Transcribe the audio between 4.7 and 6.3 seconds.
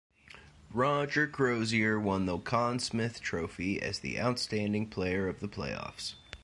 player of the playoffs.